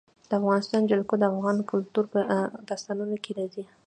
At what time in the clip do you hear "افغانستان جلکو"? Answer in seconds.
0.39-1.13